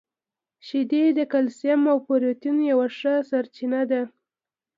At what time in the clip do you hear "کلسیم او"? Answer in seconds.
1.31-1.97